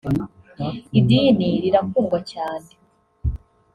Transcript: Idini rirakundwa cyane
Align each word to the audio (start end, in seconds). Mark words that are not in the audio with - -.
Idini 0.99 1.49
rirakundwa 1.63 2.19
cyane 2.31 2.69